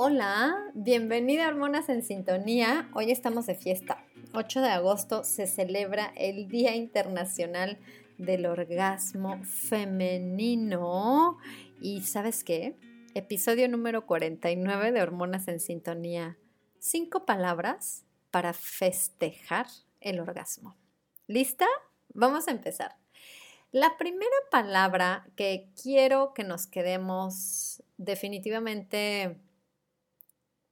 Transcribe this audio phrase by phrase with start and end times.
[0.00, 2.88] Hola, bienvenida a Hormonas en Sintonía.
[2.94, 4.04] Hoy estamos de fiesta.
[4.32, 7.80] 8 de agosto se celebra el Día Internacional
[8.16, 11.38] del Orgasmo Femenino.
[11.80, 12.76] ¿Y sabes qué?
[13.14, 16.38] Episodio número 49 de Hormonas en Sintonía.
[16.78, 19.66] Cinco palabras para festejar
[20.00, 20.76] el orgasmo.
[21.26, 21.66] ¿Lista?
[22.14, 22.94] Vamos a empezar.
[23.72, 29.40] La primera palabra que quiero que nos quedemos definitivamente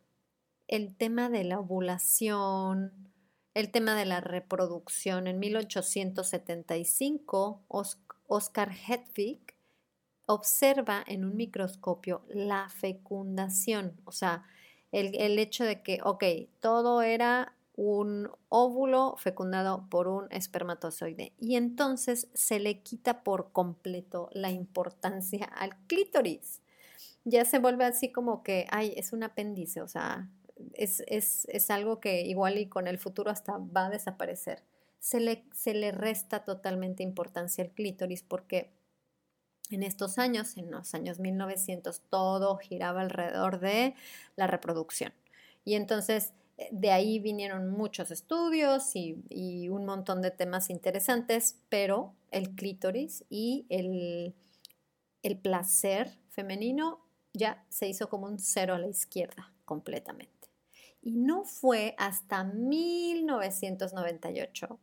[0.68, 3.10] el tema de la ovulación,
[3.53, 5.28] el tema de la reproducción.
[5.28, 7.62] En 1875,
[8.28, 9.41] Oscar Hedwig
[10.25, 14.45] observa en un microscopio la fecundación, o sea,
[14.91, 16.23] el, el, hecho de que, ok,
[16.59, 24.29] todo era un óvulo fecundado por un espermatozoide y entonces se le quita por completo
[24.33, 26.62] la importancia al clítoris.
[27.23, 30.28] Ya se vuelve así como que, ay, es un apéndice, o sea,
[30.73, 34.63] es, algo que igual y con el futuro hasta va a desaparecer.
[34.99, 38.71] Se le, se le resta totalmente importancia al clítoris porque
[39.71, 43.95] en estos años, en los años 1900, todo giraba alrededor de
[44.35, 45.13] la reproducción.
[45.63, 51.57] Y entonces eh, de ahí vinieron muchos estudios y, y un montón de temas interesantes,
[51.69, 54.33] pero el clítoris y el,
[55.23, 57.00] el placer femenino
[57.33, 60.41] ya se hizo como un cero a la izquierda completamente.
[61.01, 64.79] Y no fue hasta 1998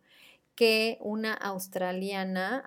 [0.54, 2.64] que una australiana,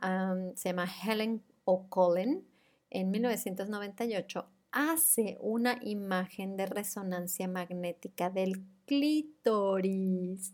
[0.55, 2.45] se llama Helen O'Collen,
[2.89, 10.53] en 1998 hace una imagen de resonancia magnética del clítoris.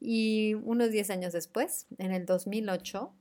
[0.00, 3.12] Y unos 10 años después, en el 2008,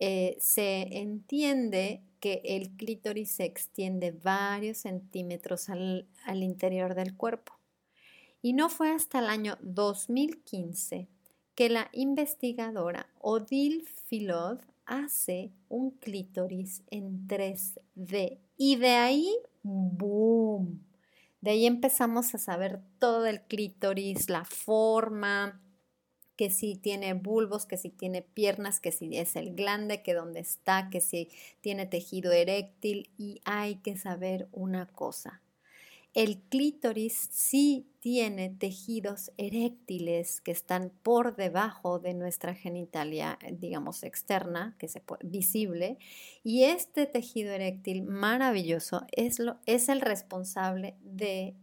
[0.00, 7.57] eh, se entiende que el clítoris se extiende varios centímetros al interior del cuerpo.
[8.40, 11.08] Y no fue hasta el año 2015
[11.54, 18.38] que la investigadora Odile Filod hace un clítoris en 3D.
[18.56, 20.84] Y de ahí, ¡boom!
[21.40, 25.60] De ahí empezamos a saber todo el clítoris, la forma,
[26.36, 30.40] que si tiene bulbos, que si tiene piernas, que si es el glande, que dónde
[30.40, 31.28] está, que si
[31.60, 33.10] tiene tejido eréctil.
[33.18, 35.42] Y hay que saber una cosa,
[36.18, 44.74] el clítoris sí tiene tejidos eréctiles que están por debajo de nuestra genitalia, digamos, externa,
[44.80, 45.96] que se visible,
[46.42, 49.38] y este tejido eréctil maravilloso es,
[49.88, 51.54] el responsable de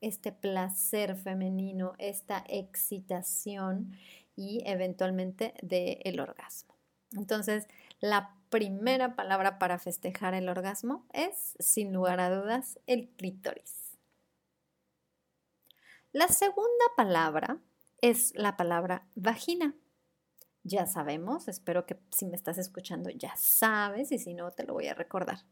[0.00, 3.92] este placer femenino, esta excitación
[4.34, 6.77] y eventualmente del el orgasmo.
[7.12, 7.66] Entonces,
[8.00, 13.98] la primera palabra para festejar el orgasmo es, sin lugar a dudas, el clítoris.
[16.12, 17.58] La segunda palabra
[18.00, 19.74] es la palabra vagina.
[20.62, 24.74] Ya sabemos, espero que si me estás escuchando ya sabes y si no te lo
[24.74, 25.44] voy a recordar.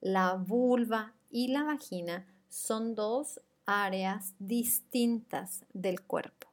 [0.00, 6.48] La vulva y la vagina son dos áreas distintas del cuerpo.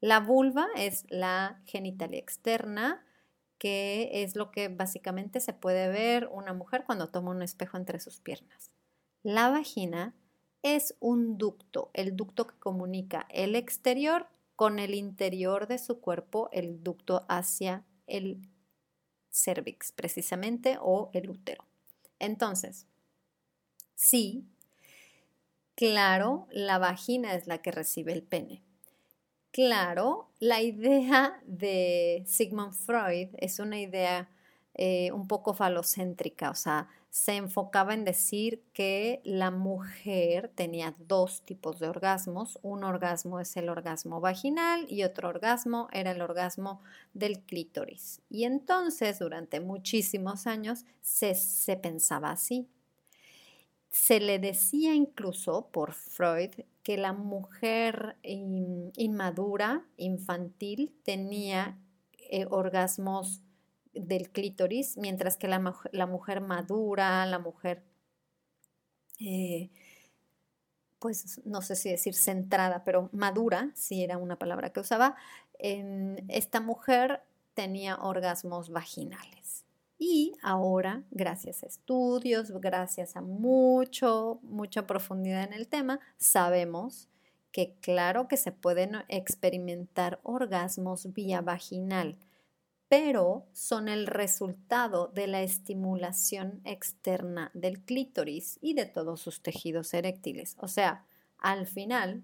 [0.00, 3.04] La vulva es la genitalia externa,
[3.62, 8.00] que es lo que básicamente se puede ver una mujer cuando toma un espejo entre
[8.00, 8.72] sus piernas.
[9.22, 10.16] La vagina
[10.62, 14.26] es un ducto, el ducto que comunica el exterior
[14.56, 18.48] con el interior de su cuerpo, el ducto hacia el
[19.30, 21.64] cervix precisamente o el útero.
[22.18, 22.88] Entonces,
[23.94, 24.44] sí,
[25.76, 28.64] claro, la vagina es la que recibe el pene.
[29.52, 34.30] Claro, la idea de Sigmund Freud es una idea
[34.74, 41.42] eh, un poco falocéntrica, o sea, se enfocaba en decir que la mujer tenía dos
[41.42, 42.58] tipos de orgasmos.
[42.62, 46.80] Un orgasmo es el orgasmo vaginal y otro orgasmo era el orgasmo
[47.12, 48.22] del clítoris.
[48.30, 52.66] Y entonces, durante muchísimos años, se, se pensaba así.
[53.92, 56.50] Se le decía incluso por Freud
[56.82, 61.78] que la mujer inmadura, infantil, tenía
[62.30, 63.42] eh, orgasmos
[63.92, 65.58] del clítoris, mientras que la,
[66.06, 67.82] mujer madura, la mujer,
[69.20, 69.70] eh,
[70.98, 75.16] pues no sé si decir centrada, pero madura, si era una palabra que usaba,
[75.58, 77.22] esta mujer
[77.54, 79.64] tenía orgasmos vaginales.
[80.04, 87.08] Y ahora, gracias a estudios, gracias a mucho, mucha profundidad en el tema, sabemos
[87.52, 92.18] que claro que se pueden experimentar orgasmos vía vaginal
[92.88, 99.94] pero son el resultado de la estimulación externa del clítoris y de todos sus tejidos
[99.94, 100.56] eréctiles.
[100.58, 101.06] O sea,
[101.38, 102.22] al final,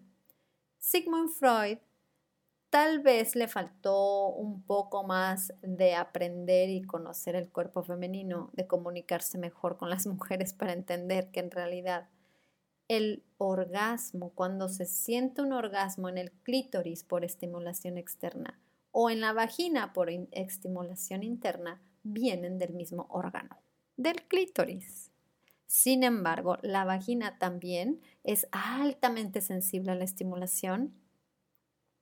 [0.78, 1.78] Sigmund Freud
[2.70, 8.66] tal vez le faltó un poco más de aprender y conocer el cuerpo femenino, de
[8.66, 12.08] comunicarse mejor con las mujeres para entender que en realidad
[12.88, 18.58] el orgasmo, cuando se siente un orgasmo en el clítoris por estimulación externa,
[18.92, 23.58] o en la vagina por estimulación interna vienen del mismo órgano,
[23.96, 25.10] del clítoris.
[25.66, 30.94] Sin embargo, la vagina también es altamente sensible a la estimulación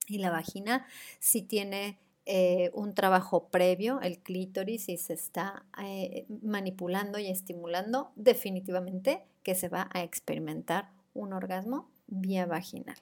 [0.07, 0.87] y la vagina
[1.19, 1.99] si tiene
[2.29, 9.55] eh, un trabajo previo, el clítoris, y se está eh, manipulando y estimulando, definitivamente que
[9.55, 12.97] se va a experimentar un orgasmo vía vaginal.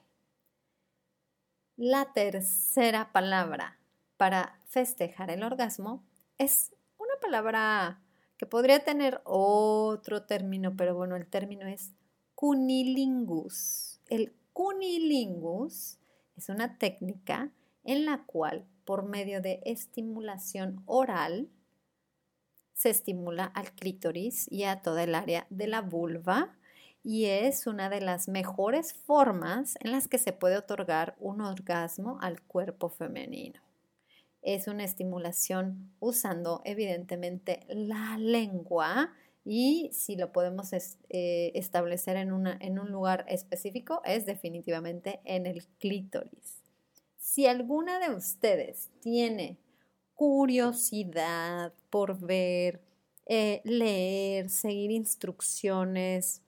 [1.77, 3.79] La tercera palabra
[4.17, 6.05] para festejar el orgasmo
[6.39, 8.01] es una palabra
[8.37, 11.93] que podría tener otro término, pero bueno, el término es
[12.35, 14.01] cunilingus.
[14.09, 15.99] El cunilingus
[16.37, 17.51] es una técnica
[17.85, 21.49] en la cual por medio de estimulación oral
[22.75, 26.57] se estimula al clítoris y a toda el área de la vulva
[27.03, 32.19] y es una de las mejores formas en las que se puede otorgar un orgasmo
[32.21, 33.61] al cuerpo femenino.
[34.43, 39.13] Es una estimulación usando evidentemente la lengua
[39.44, 46.62] y si lo podemos eh, establecer en, un lugar específico es definitivamente en el clítoris.
[47.19, 49.58] Si alguna de ustedes tiene
[50.14, 52.81] curiosidad por ver,
[53.26, 56.43] eh, leer, seguir instrucciones,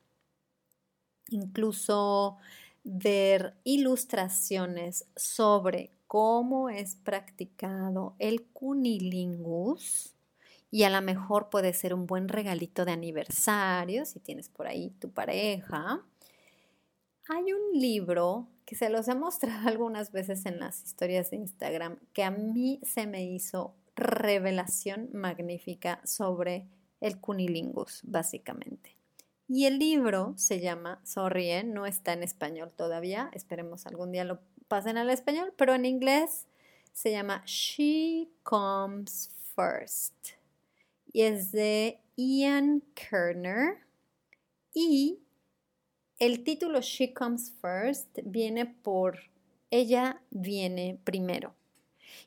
[1.28, 2.38] incluso
[2.82, 10.16] ver ilustraciones sobre cómo es practicado el cunilingus
[10.70, 14.91] y a lo mejor puede ser un buen regalito de aniversario si tienes por ahí
[14.99, 16.03] tu pareja.
[17.29, 21.99] Hay un libro que se los he mostrado algunas veces en las historias de Instagram
[22.13, 26.67] que a mí se me hizo revelación magnífica sobre
[27.01, 28.96] el cunilingus, básicamente.
[29.49, 31.65] Y el libro se llama, sorry, ¿eh?
[31.65, 36.46] no está en español todavía, esperemos algún día lo pasen al español, pero en inglés
[36.93, 40.35] se llama She Comes First.
[41.13, 43.79] Y es de Ian Kerner.
[44.75, 45.20] Y
[46.19, 49.19] el título She Comes First viene por
[49.70, 51.55] ella viene primero.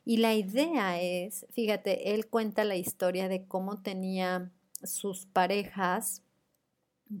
[0.04, 4.50] Y la idea es, fíjate, él cuenta la historia de cómo tenía
[4.82, 6.22] sus parejas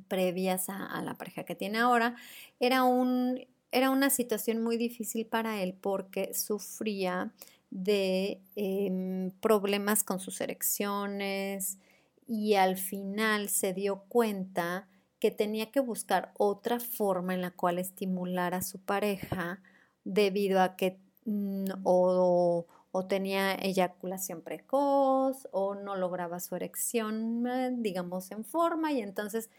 [0.08, 2.16] previas a, a, la pareja que tiene ahora.
[2.58, 3.40] Era un
[3.72, 7.32] era una situación muy difícil para él porque sufría
[7.70, 11.78] de em, problemas con sus erecciones
[12.26, 17.78] y al final se dio cuenta que tenía que buscar otra forma en la cual
[17.78, 19.62] estimular a su pareja
[20.04, 27.70] debido a que mm, o, o, tenía eyaculación precoz o no lograba su erección, eh,
[27.76, 29.50] digamos, en forma y entonces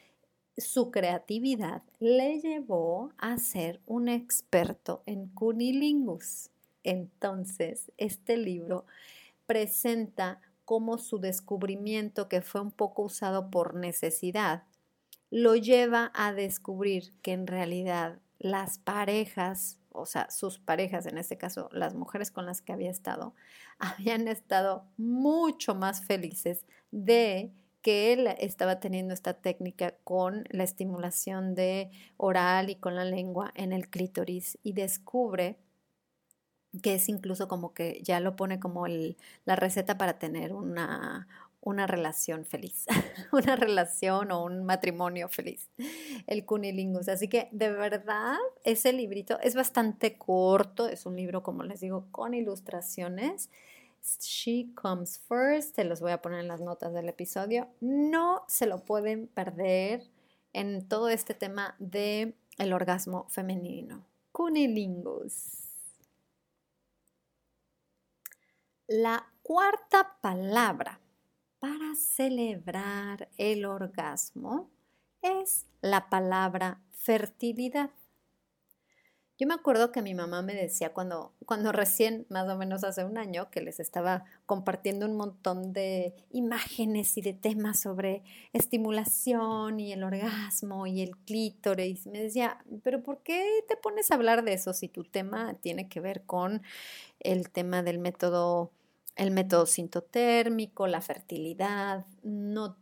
[0.58, 6.51] su creatividad le llevó a ser un experto en cunilingus.
[6.84, 8.86] Entonces, este libro
[9.46, 14.64] presenta cómo su descubrimiento, que fue un poco usado por necesidad,
[15.30, 21.38] lo lleva a descubrir que en realidad las parejas, o sea, sus parejas, en este
[21.38, 23.34] caso las mujeres con las que había estado,
[23.80, 31.56] habían estado mucho más felices de que él estaba teniendo esta técnica con la estimulación
[31.56, 35.58] de oral y con la lengua en el clítoris y descubre
[36.82, 41.28] que es incluso como que ya lo pone como la receta para tener una,
[41.62, 42.86] una relación feliz,
[43.32, 45.70] una relación o un matrimonio feliz,
[46.28, 47.08] el cunilingus.
[47.08, 52.08] Así que de verdad ese librito es bastante corto, es un libro, como les digo,
[52.12, 53.50] con ilustraciones.
[54.20, 57.68] She Comes First, se los voy a poner en las notas del episodio.
[57.82, 60.10] No se lo pueden perder
[60.54, 64.04] en todo este tema de el orgasmo femenino.
[64.32, 65.61] Cunilingus.
[68.94, 71.00] La cuarta palabra
[71.60, 74.70] para celebrar el orgasmo
[75.22, 77.92] es la palabra fertilidad.
[79.40, 83.06] Yo me acuerdo que mi mamá me decía cuando, cuando recién, más o menos hace
[83.06, 89.80] un año, que les estaba compartiendo un montón de imágenes y de temas sobre estimulación
[89.80, 92.08] y el orgasmo y el clítoris.
[92.08, 95.88] Me decía, pero ¿por qué te pones a hablar de eso si tu tema tiene
[95.88, 96.62] que ver con
[97.22, 98.74] el tema del método
[99.22, 102.76] el método sintotérmico, la fertilidad, no,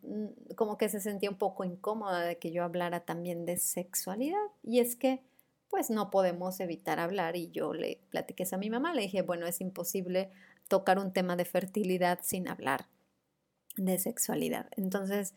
[0.55, 4.39] como que se sentía un poco incómoda de que yo hablara también de sexualidad.
[4.63, 5.21] Y es que,
[5.69, 7.35] pues no podemos evitar hablar.
[7.35, 10.31] Y yo le platiqué a mi mamá, le dije, bueno, es imposible
[10.69, 12.87] tocar un tema de fertilidad sin hablar
[13.75, 14.69] de sexualidad.
[14.77, 15.33] Entonces,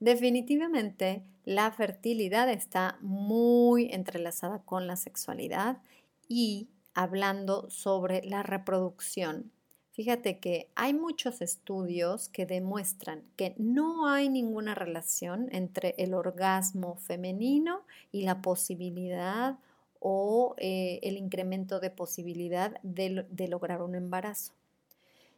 [0.00, 5.82] definitivamente la fertilidad está muy entrelazada con la sexualidad
[6.28, 9.52] y hablando sobre la reproducción
[9.96, 16.96] Fíjate que hay muchos estudios que demuestran que no hay ninguna relación entre el orgasmo
[16.96, 17.80] femenino
[18.12, 19.58] y la posibilidad
[19.98, 24.52] o eh, el incremento de posibilidad de, lograr un embarazo.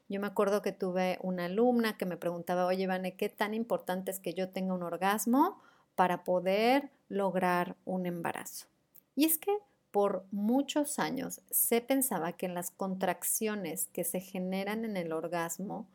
[0.08, 4.10] Yo me acuerdo que tuve una alumna que me preguntaba, oye, Vane, ¿qué tan importante
[4.10, 5.62] es que yo tenga un orgasmo
[5.94, 8.66] para poder lograr un embarazo?
[9.14, 9.56] Y es que
[9.90, 15.88] por muchos años se pensaba que las contracciones que se generan en el orgasmo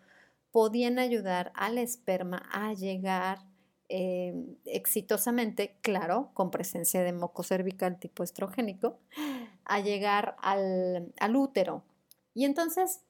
[0.51, 3.39] podían ayudar al esperma a llegar
[3.89, 4.33] eh,
[4.65, 8.97] exitosamente, claro, con presencia de moco cervical tipo estrogénico,
[9.65, 11.83] a llegar al, útero.
[12.33, 13.01] Y entonces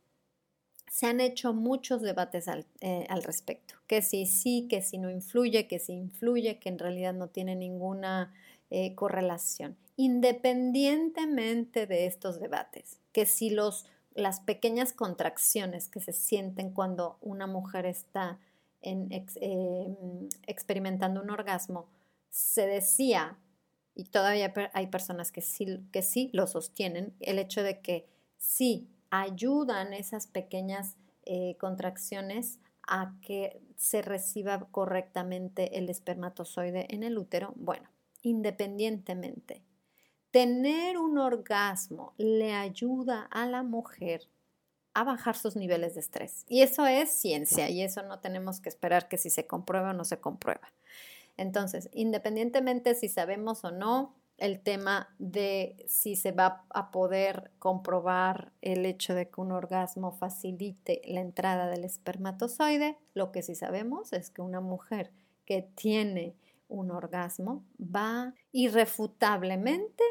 [0.91, 5.09] se han hecho muchos debates al, eh, al, respecto, que si sí, que si no
[5.09, 8.33] influye, que si influye, que en realidad no tiene ninguna
[8.75, 16.71] eh, correlación independientemente de estos debates, que si los, las pequeñas contracciones que se sienten
[16.71, 18.39] cuando una mujer está
[18.81, 21.87] en, em, experimentando un orgasmo,
[22.29, 23.37] se decía,
[23.95, 28.89] y todavía hay personas que sí, que sí lo sostienen, el hecho de que sí
[29.11, 37.53] ayudan esas pequeñas eh, contracciones a que se reciba correctamente el espermatozoide en el útero,
[37.55, 37.92] bueno,
[38.23, 39.61] independientemente
[40.33, 44.23] Tener un orgasmo le ayuda a la mujer
[44.95, 46.43] a bajar sus niveles de estrés.
[46.49, 49.93] Y eso es ciencia y eso no tenemos que esperar que si se comprueba o
[49.93, 50.73] no se comprueba.
[51.37, 58.53] Entonces, independientemente si sabemos o no el tema de si se va a poder comprobar
[58.61, 64.13] el hecho de que un orgasmo facilite la entrada del espermatozoide, lo que sí sabemos
[64.13, 65.11] es que una mujer
[65.45, 66.33] que tiene
[66.73, 70.03] un orgasmo va irrefutablemente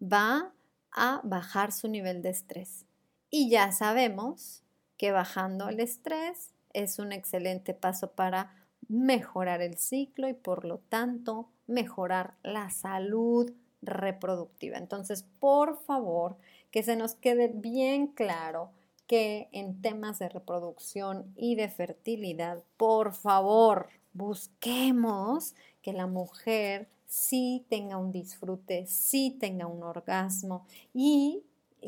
[0.00, 0.52] va
[0.92, 2.84] a bajar su nivel de estrés.
[3.30, 4.62] Y ya sabemos
[4.96, 8.54] que bajando el estrés es un excelente paso para
[8.88, 14.76] mejorar el ciclo y por lo tanto mejorar la salud reproductiva.
[14.76, 16.36] Entonces, por favor,
[16.70, 18.72] que se nos quede bien claro
[19.06, 27.66] que en temas de reproducción y de fertilidad, por favor, busquemos que la mujer sí
[27.68, 31.44] tenga un disfrute, sí tenga un orgasmo y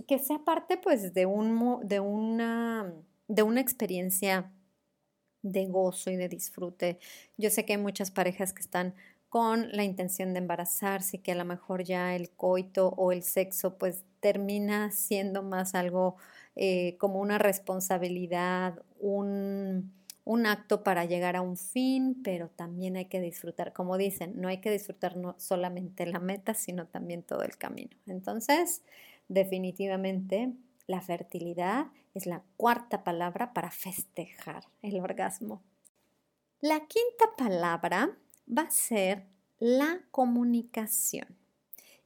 [0.07, 2.93] que sea parte pues de, un, de, una,
[3.29, 4.53] de una experiencia
[5.43, 6.99] de gozo y de disfrute.
[7.39, 8.95] Yo sé que hay muchas parejas que están
[9.29, 13.23] con la intención de embarazarse y que a lo mejor ya el coito o el
[13.23, 16.17] sexo pues termina siendo más algo
[16.55, 19.93] eh, como una responsabilidad, un,
[20.27, 24.49] un acto para llegar a un fin, pero también hay que disfrutar, como dicen, no
[24.49, 27.97] hay que disfrutar solamente la meta, sino también todo el camino.
[28.07, 28.83] Entonces,
[29.29, 30.53] definitivamente,
[30.89, 35.63] La fertilidad es la cuarta palabra para festejar el orgasmo.
[36.61, 38.17] La quinta palabra
[38.47, 39.25] va a ser
[39.59, 41.37] la comunicación.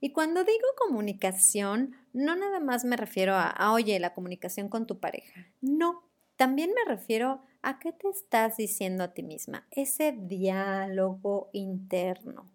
[0.01, 4.99] Y cuando digo comunicación, no nada más me refiero a, oye, la comunicación con tu
[4.99, 5.47] pareja.
[5.61, 12.51] No, también me refiero a qué te estás diciendo a ti misma, ese diálogo interno.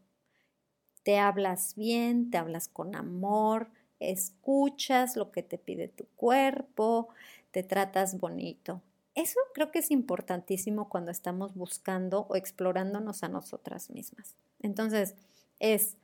[1.03, 3.69] Te hablas bien, te hablas con amor,
[4.00, 7.09] escuchas lo que te pide tu cuerpo,
[7.51, 8.81] te tratas bonito.
[9.13, 14.35] Eso creo que es importantísimo cuando estamos buscando o explorándonos a nosotras mismas.
[14.62, 15.15] Entonces,
[15.59, 15.95] es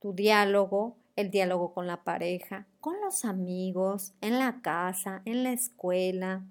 [0.00, 5.52] tu diálogo, el diálogo con la pareja, con los amigos, en la casa, en la
[5.52, 6.44] escuela.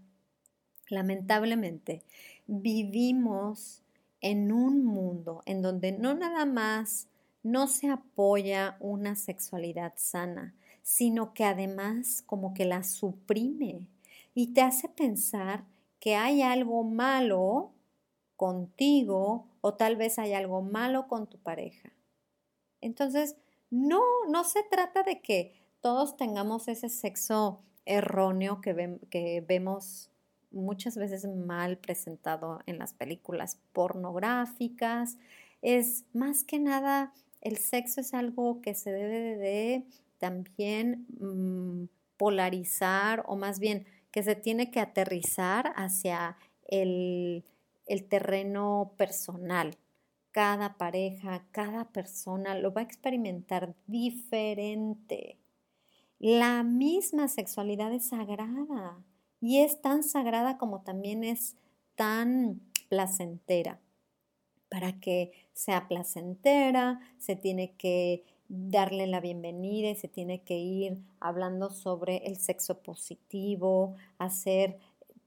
[0.91, 2.03] Lamentablemente,
[2.47, 3.81] vivimos
[4.19, 7.07] en un mundo en donde no nada más
[7.43, 13.87] no se apoya una sexualidad sana, sino que además como que la suprime
[14.33, 15.65] y te hace pensar
[15.99, 17.71] que hay algo malo
[18.35, 21.93] contigo o tal vez hay algo malo con tu pareja.
[22.81, 23.37] Entonces,
[23.69, 30.10] no, no se trata de que todos tengamos ese sexo erróneo que, que vemos
[30.51, 35.17] muchas veces mal presentado en las películas pornográficas.
[35.61, 39.85] Es más que nada, el sexo es algo que se debe de
[40.17, 47.43] también mm, polarizar o más bien que se tiene que aterrizar hacia el
[48.09, 49.75] terreno personal,
[50.31, 55.37] cada pareja, cada persona lo va a experimentar diferente.
[56.19, 59.03] La misma sexualidad es sagrada
[59.41, 61.55] y es tan sagrada como también es
[61.95, 63.79] tan placentera.
[64.69, 70.97] Para que sea placentera, se tiene que darle la bienvenida y se tiene que ir
[71.19, 74.77] hablando sobre el sexo positivo, hacer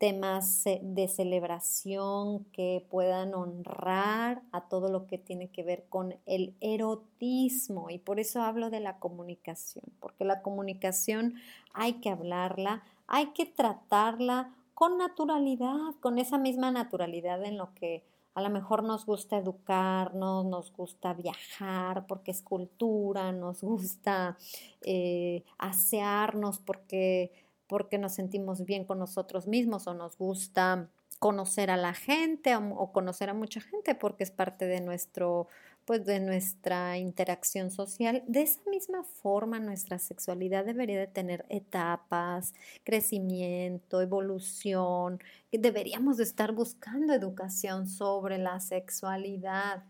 [0.05, 6.55] temas de celebración que puedan honrar a todo lo que tiene que ver con el
[6.61, 7.89] erotismo.
[7.89, 11.37] Y por eso hablo de la comunicación, porque la comunicación
[11.73, 18.05] hay que hablarla, hay que tratarla con naturalidad, con esa misma naturalidad en lo que
[18.35, 24.37] a lo mejor nos gusta educarnos, nos gusta viajar porque es cultura, nos gusta
[24.83, 31.77] eh, asearnos porque porque nos sentimos bien con nosotros mismos o nos gusta conocer a
[31.77, 35.49] la gente o, conocer a mucha gente porque es parte de nuestro
[35.85, 38.23] pues de nuestra interacción social.
[38.27, 45.19] De esa misma forma nuestra sexualidad debería de tener etapas, crecimiento, evolución.
[45.53, 49.85] Deberíamos de estar buscando educación sobre la sexualidad.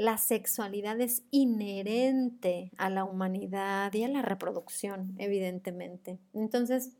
[0.00, 6.18] La sexualidad es inherente a la humanidad y a la reproducción, evidentemente.
[6.32, 6.96] Entonces,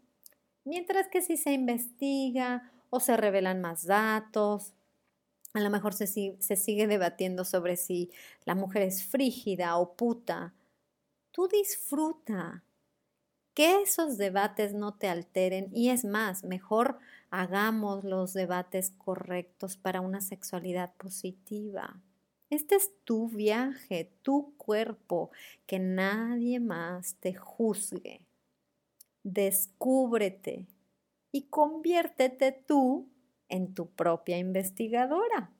[0.67, 4.75] mientras que si se investiga o se revelan más datos,
[5.55, 8.11] a lo mejor se, sigue debatiendo sobre si
[8.45, 10.53] la mujer es frígida o puta,
[11.31, 12.65] tú disfruta,
[13.55, 16.99] que esos debates no te alteren y es más, mejor
[17.31, 21.99] hagamos los debates correctos para una sexualidad positiva.
[22.51, 25.31] Este es tu viaje, tu cuerpo,
[25.67, 28.23] que nadie más te juzgue.
[29.23, 30.67] Descúbrete
[31.31, 33.07] y conviértete tú
[33.49, 35.53] en tu propia investigadora.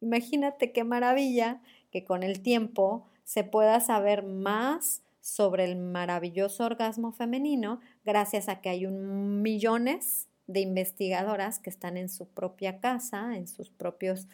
[0.00, 7.12] Imagínate qué maravilla que con el tiempo se pueda saber más sobre el maravilloso orgasmo
[7.12, 13.36] femenino gracias a que hay un millones de investigadoras que están en su propia casa,
[13.36, 14.26] en sus propios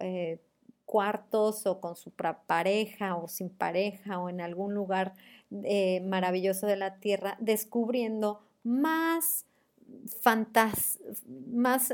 [0.00, 0.40] eh,
[0.94, 5.14] cuartos o con su pareja o sin pareja o en algún lugar
[5.64, 9.44] eh, maravilloso de la tierra, descubriendo más,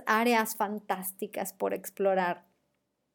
[0.05, 2.45] áreas fantásticas por explorar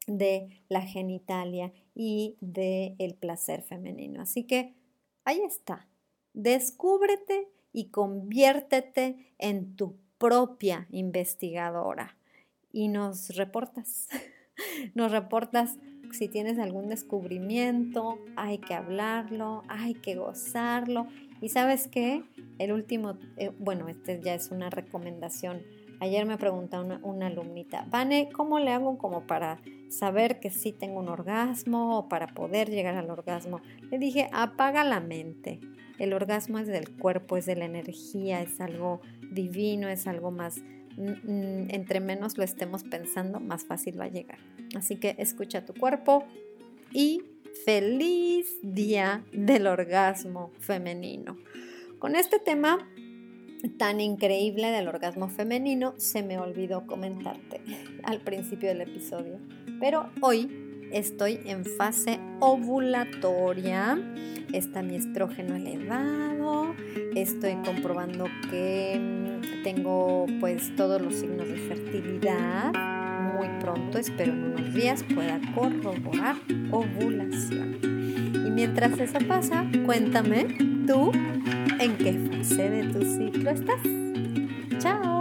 [0.08, 4.22] de la genitalia y del el placer femenino.
[4.22, 4.74] Así que
[5.24, 5.86] ahí está,
[6.32, 12.16] descúbrete y conviértete en tu propia investigadora
[12.72, 14.08] y nos reportas.
[14.94, 15.78] Nos reportas
[16.12, 21.06] si tienes algún descubrimiento, hay que hablarlo, hay que gozarlo.
[21.40, 22.22] Y sabes qué,
[22.58, 25.62] el último, eh, bueno, este ya es una recomendación.
[26.00, 30.72] Ayer me preguntó una, una, alumnita, Vane, ¿cómo le hago como para saber que sí
[30.72, 33.60] tengo un orgasmo o para poder llegar al orgasmo?
[33.90, 35.60] Le dije, apaga la mente.
[35.98, 40.60] El orgasmo es del cuerpo, es de la energía, es algo divino, es algo más
[40.96, 44.38] entre menos lo estemos pensando, más fácil va a llegar.
[44.74, 46.24] Así que escucha tu cuerpo
[46.92, 47.22] y
[47.64, 51.36] feliz día del orgasmo femenino.
[51.98, 52.78] Con este tema
[53.78, 57.60] tan increíble del orgasmo femenino, se me olvidó comentarte
[58.02, 59.38] al principio del episodio.
[59.80, 63.98] Pero hoy estoy en fase ovulatoria,
[64.52, 66.35] está mi estrógeno elevado,
[67.14, 72.72] estoy comprobando que mm, tengo pues todos los signos de fertilidad.
[73.36, 76.36] Muy pronto, espero en unos días, pueda corroborar
[76.70, 77.78] ovulación.
[77.82, 80.44] Y mientras eso pasa, cuéntame
[80.86, 81.12] tú
[81.80, 83.80] en qué fase de tu ciclo estás.
[84.78, 85.15] Chao.